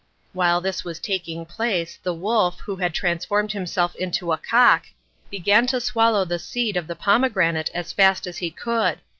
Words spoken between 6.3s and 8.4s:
seed of the pomegranate as fast as